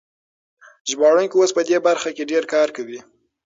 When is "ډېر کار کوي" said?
2.31-2.99